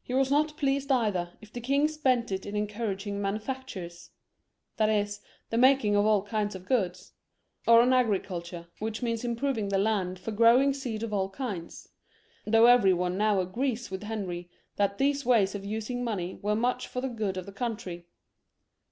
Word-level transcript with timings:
He 0.00 0.14
was 0.14 0.30
not 0.30 0.56
pleased 0.56 0.92
either 0.92 1.32
if 1.40 1.52
the 1.52 1.60
king 1.60 1.88
spent 1.88 2.30
it 2.30 2.46
in 2.46 2.54
encouraging 2.54 3.20
manufactures, 3.20 4.10
that 4.76 4.88
is, 4.88 5.20
the 5.50 5.58
making 5.58 5.96
of 5.96 6.06
all 6.06 6.22
kinds 6.22 6.54
of 6.54 6.66
goods, 6.66 7.14
or 7.66 7.80
on 7.82 7.92
agriculture, 7.92 8.68
which 8.78 9.02
means 9.02 9.24
improving 9.24 9.70
the 9.70 9.78
land 9.78 10.20
for 10.20 10.30
growing 10.30 10.72
seed 10.72 11.02
of 11.02 11.12
all 11.12 11.30
kinds; 11.30 11.88
though 12.46 12.66
every 12.66 12.94
one 12.94 13.18
now 13.18 13.40
agrees 13.40 13.90
with 13.90 14.04
Henry 14.04 14.48
that 14.76 14.98
these 14.98 15.26
ways 15.26 15.56
of 15.56 15.64
using 15.64 16.04
money 16.04 16.38
were 16.42 16.54
much 16.54 16.86
for 16.86 17.00
the 17.00 17.08
good 17.08 17.36
of 17.36 17.44
the 17.44 17.50
country. 17.50 18.06